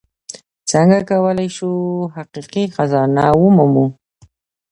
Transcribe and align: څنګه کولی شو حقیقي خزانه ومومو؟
څنګه 0.71 0.97
کولی 1.09 1.47
شو 1.57 1.71
حقیقي 2.15 2.63
خزانه 2.75 3.25
ومومو؟ 3.41 3.85